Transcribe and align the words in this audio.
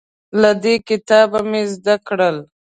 له 0.41 0.51
دې 0.63 0.75
کتابه 0.87 1.39
مې 1.49 1.61
زده 1.73 1.95
کړل 2.07 2.37